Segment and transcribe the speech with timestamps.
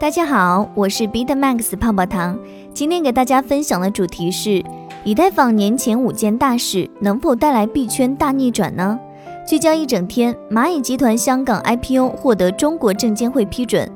[0.00, 2.38] 大家好，我是 BitMax 泡泡糖。
[2.72, 4.64] 今天给大家分享的主题是
[5.02, 8.96] 以太坊年前五件大事能否带来币圈大逆转呢？
[9.44, 13.90] 聚焦一整天，蚂蚁集团香港 IPO 获得中国证监会批准。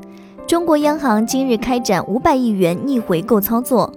[0.44, 3.92] 中国央行今日开展五百亿元逆回购操作。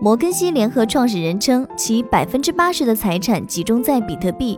[0.00, 4.56] 摩根西联合创始人称，其百分之八十的财产集中在比特币。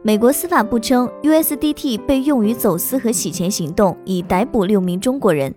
[0.00, 5.54] 美国司法部称，USDT 被用于走私和洗钱行动，已逮捕六名中国人。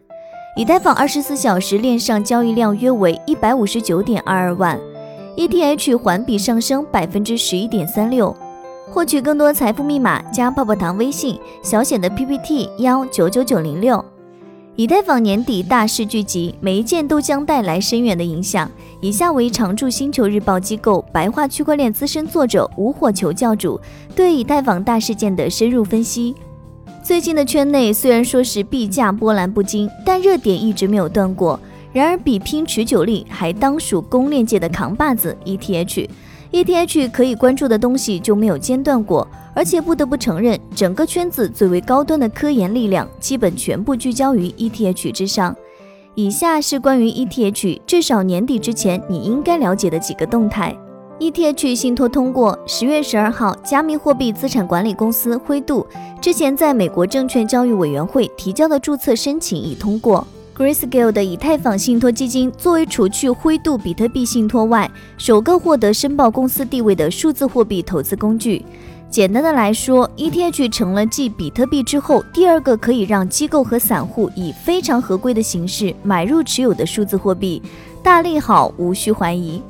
[0.54, 4.78] 以太坊二十四小时链上交易量约为一百五十九点二二万
[5.38, 8.36] ，ETH 环比上升百分之十一点三六。
[8.90, 14.04] 获取更多财富密码，加泡泡糖微信小写的 PPT 幺九九九零六。
[14.76, 18.70] 以太坊年底大事聚集，每一件都将带来深远的影响。
[19.00, 23.80] 以下为常驻星球日报机构白话区块链资深作者吴火球教主
[24.14, 26.36] 对以太坊大事件的深入分析。
[27.12, 31.60] 最近的圈内虽然说是币价波澜不惊，但热点一直没有断过。
[31.92, 36.08] 然而比拼持久力，还当属公链界的扛把子 ETH。
[36.54, 45.54] ETH 可以关注的东西就没有间断过，而且不得不承认，整个圈子最为高端的科研力量基本全部聚焦于 ETH 之上。
[46.16, 50.74] 以下是关于 ETH 至少年底之前你应该了解的几个动态。
[51.22, 55.86] ETH 信托通过，十月十二号，加密货币资产管理公司灰度
[56.20, 60.26] 之前在美国证券交易委员会提交的注册申请已通过。
[60.58, 68.66] Grayscale 的以太坊信托基金作为除去灰度比特币信托外首个获得申报公司地位的数字货币投资工具。
[69.08, 77.62] 简单的来说，ETH 成了继比特币之后第二个可以让机构和散户以非常合规的形式买入持有的数字货币，
[78.02, 79.62] 大利好，无需怀疑。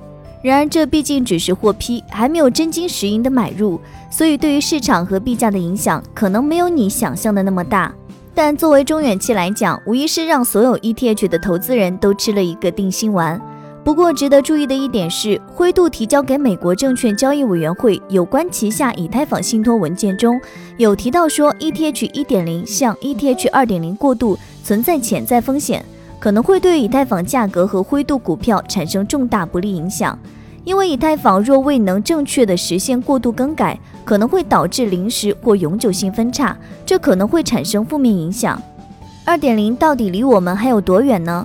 [0.44, 7.94] 然而，这毕竟只是获批，还没有真金实银的买入，所以对于市场和币价的影响可能没有你想象的那么大。
[8.34, 13.40] 但作为中远期来讲，无疑是让所有 ETH 的投资人都吃了一个定心丸。
[13.84, 20.40] 不过，值得注意的一点是，灰度提交给美国证券交易委员会有关旗下以太坊信托文件中
[20.78, 25.84] 有提到说，ETH 1.0向 ETH 2.0过渡存在潜在风险。
[26.22, 30.18] 可能会对以太坊价格和灰度股票产生重大不利影响，
[30.64, 36.56] 因为以太坊若未能正确的实现过度更改，可能会导致临时或永久性分叉，
[36.86, 38.62] 这可能会产生负面影响。
[39.26, 41.44] 二点零到底离我们还有多远呢？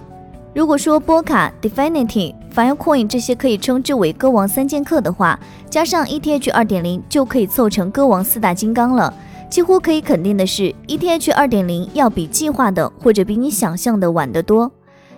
[0.52, 9.12] 如果说波卡、Definity、Filecoin 这些可以称之为歌王三剑客的话，加上 ETH 二点零就可以凑成歌王四大金刚了。
[9.48, 14.70] 几乎可以肯定的是，ETH 二点零要比计划的或者比你想象的晚得多。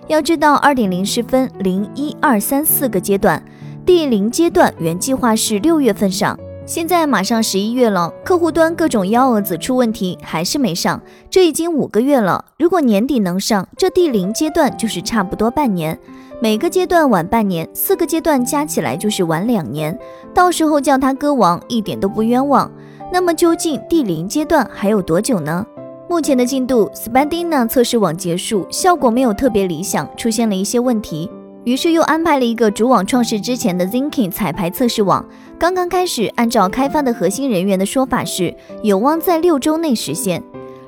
[0.07, 3.43] 要知道，二点零是分零一二三四个阶段，
[3.85, 11.01] 第零阶段原计划是六月份上，现在马上十一月了，客户端各种幺蛾子出问题，还是没上。
[11.29, 15.99] 这已经五个月了，如果年底能上，这第零阶段就是差不多半年，
[16.41, 19.99] 每个阶段晚半年，四个阶段加起来就是晚两年。
[20.33, 22.71] 到时候叫他歌王一点都不冤枉。
[23.11, 25.67] 那么究竟第零阶段还有多久呢？
[26.09, 31.31] 目前的进度，Spendina 测试网结束，效果没有特别理想，出现了一些问题，
[31.65, 35.25] 于是又安排了一个主网创世之前的 Zinking 彩排测试网，
[35.59, 40.43] 刚刚开始，按照开发的核心人员的说法是，有望在六周内实现。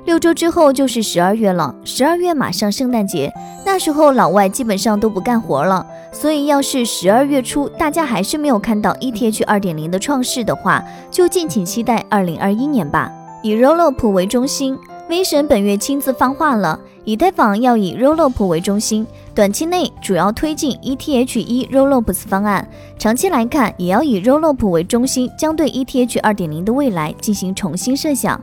[0.07, 3.31] 六周之后就是十二月了，十二月马上圣诞节，
[3.67, 13.10] 那时候老外基本上都不干活了，所以要是十二月初大家还是没有看到 ETH 二点零的创世的话，就敬请期待二零二一年吧。
[13.43, 14.76] 以 Rollup 为中心
[15.09, 28.38] ，V 神本月亲自放话了，以太坊要以 Rollup 为中心，短期内主要推进 ETH 一 Rollups 方案，长期来看也要以 Rollup 为中心，将对 ETH 二点零的未来进行重新设想。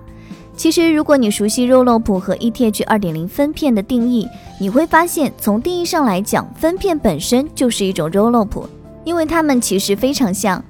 [0.57, 4.27] 其实，如果你熟悉 Rollup 和 ETH 二点零分片的定义，
[4.59, 8.63] 你会发现，从定义上来讲，分片本身就是一种 Rollup，
[9.03, 10.61] 因为它们其实非常像。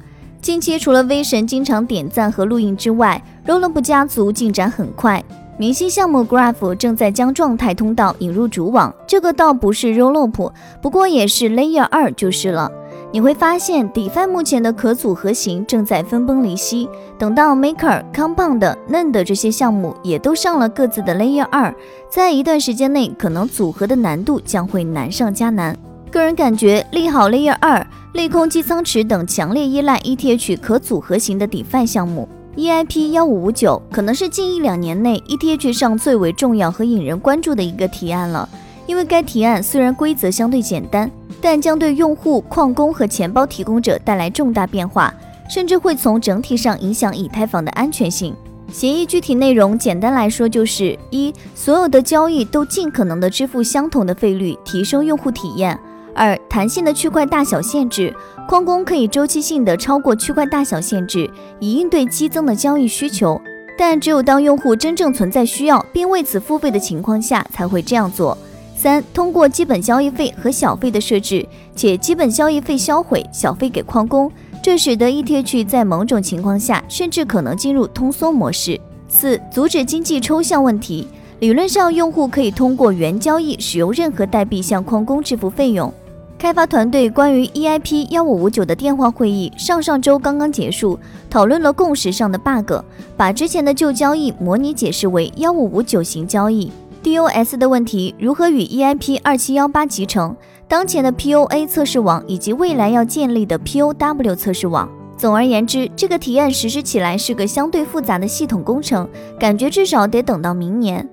[0.42, 5.24] 近期除了 V 神经常点赞和录音之外，Rollup 家族进展很快，
[5.58, 10.52] 明星项目 Graph 正在将状态通道引入主网，这个倒不是 Rollup，
[10.82, 12.70] 不过也是 Layer 二就是了。
[13.10, 16.90] 你会发现，DeFi 目前的可组合型正在分崩离析。
[17.18, 21.74] 等到 Maker、Compound、None 的这些项目也都上了各自的 Layer 二，
[22.10, 25.76] 在一段时间内，可能组合的难度将会难上加难。
[26.12, 32.28] 个人感觉利好 Layer 二、利空基仓池等强烈依赖 ETH 可组合型的 DeFi 项目。
[32.58, 38.50] EIP 幺五五九可能是近一两年内 ETH 上最为重要和引人关注的一个提案了，
[38.88, 41.12] 因为该提案虽然规则相对简单。
[41.40, 45.14] 但将对用户、矿工和钱包提供者带来重大变化，
[45.48, 48.36] 甚至会从整体上影响以太坊的安全性。
[48.72, 55.80] 协议具体内容简单来说就是一，所有的交易都尽可能的支付相同的费率，提升用户体验。
[56.16, 58.12] 二、弹性的区块大小限制，
[58.50, 61.30] 矿工可以周期性的超过区块大小限制，
[61.60, 63.40] 以应对激增的交易需求。
[63.78, 68.36] 但只有当用户真正存在需要并为此付费的情况下，才会这样做。
[68.78, 71.44] 三、通过基本交易费和小费的设置，
[71.76, 74.32] 且基本交易费销毁，小费给矿工，
[74.62, 78.80] 这使得 ETH 在某种情况下甚至可能进入通缩模式。
[79.10, 81.08] 四、阻止经济抽象问题，
[81.40, 85.92] 理论上用户可以通过原交易使用任何代币向矿工支付费用。
[86.38, 91.00] 开发团队关于 EIP 幺五五九的电话会议上上周刚刚结束，
[91.32, 92.74] 讨论了共识上的 bug，
[93.18, 96.72] 把之前的旧交易模拟解释为幺五五九型交易。
[97.08, 100.36] DOS 的问题如何与 EIP 二七幺八集成？
[100.68, 104.90] 当前的 POA 测试网以及未来要建立的 POW 测试网。
[105.16, 109.08] 总而言之，这个提案实施起来是个相对复杂的系统工程，
[109.40, 111.08] 感觉至少得等到明年。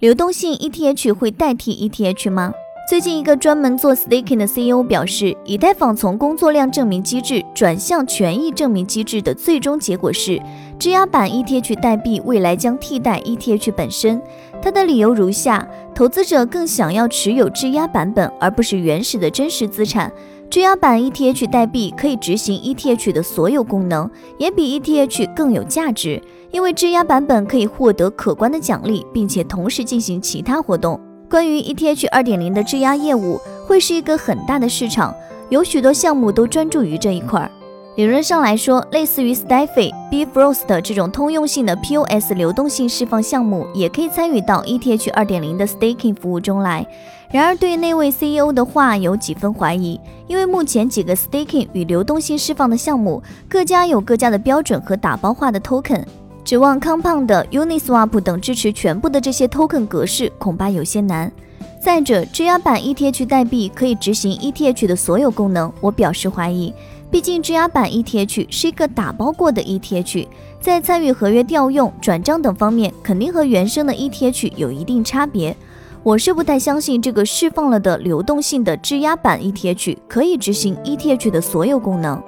[0.00, 2.52] 流动性 ETH 会代替 ETH 吗？
[2.88, 10.40] 最近，一个专门做 staking 的 CEO 表示，以太坊从工作量证明机制转向权益证明机制的最终结果是，
[10.78, 14.18] 质押版 ETH 代币未来将替代 ETH 本身。
[14.62, 20.10] 他的理由如下：投资者更想要持有质押版本，而不是原始的真实资产。
[20.48, 30.98] 质押版 ETH 代币可以执行 ETH 的所有功能，也比 ETH 更有价值，因为质押版本可以获得可观的奖励，并且同时进行其他活动。
[31.30, 35.14] 关于 ETH 二点零的质押业务，会是一个很大的市场，
[35.50, 37.50] 有许多项目都专注于这一块儿。
[37.96, 46.86] 理论上来说，类似于 Steffi、Bifrost 这种通用性的 POS 流动性释放项目，也可以参与到 ETH 二点零的 staking 服务中来。
[47.30, 56.02] 然而，对那位 CEO 的话有几分怀疑，因为目前几个 staking 与流动性释放的项目，各家有各家的标准和打包化的 token。
[56.48, 61.30] 指望 Compound、Uniswap 等支持全部的这些 token 格式恐怕有些难。
[61.78, 66.72] 再者，质押版 ETH 代币可以执行 ETH 的所有功能，我表示怀疑。
[67.10, 70.26] 毕竟质押版 ETH 是一个打包过的 ETH，
[70.58, 75.54] 在参与合约调用、转账等方面，肯定和原生的 ETH 有一定差别。
[76.02, 82.18] 我是不太相信这个释放了的流动性的质押版 ETH 可以执行 ETH 的所有功能。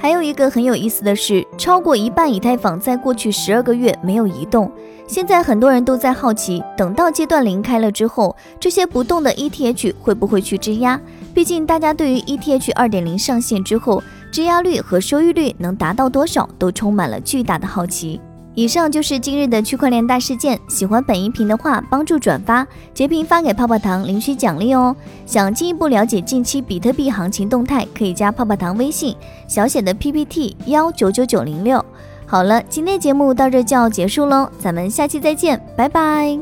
[0.00, 4.70] 还有一个很有意思的是，超过一半以太坊在过去十二个月没有移动。
[5.08, 11.00] 现在很多人都在好奇，等到阶段零开了之后，这些不动的 ETH 会不会去质押？
[11.34, 18.20] 毕竟大家对于 ETH 二点零上线之后，质押率和收益率能达到多少，都充满了巨大的好奇。
[18.58, 20.58] 以上就是今日的区块链大事件。
[20.66, 24.96] 喜欢本音频的话，帮助转发截屏发给泡泡糖领取奖励哦。
[25.24, 29.14] 想进一步了解近期比特币行情动态，可以加泡泡糖微信，
[29.46, 31.84] 小写的 PPT 幺九九九零六。
[32.26, 36.38] 好了，今天节目到这就要结束喽，咱们下期再见，拜拜。